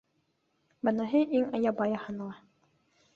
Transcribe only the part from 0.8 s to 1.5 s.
Быныһы иң